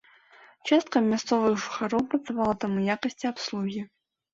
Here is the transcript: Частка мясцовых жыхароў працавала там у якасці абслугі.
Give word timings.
Частка 0.69 0.97
мясцовых 1.11 1.53
жыхароў 1.67 2.01
працавала 2.17 2.53
там 2.67 2.71
у 2.83 2.91
якасці 2.99 3.25
абслугі. 3.37 3.91